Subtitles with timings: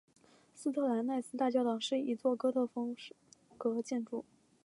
[0.55, 2.65] 斯特兰奈斯大教堂是一座哥特
[2.97, 3.15] 式
[3.49, 4.25] 风格建筑。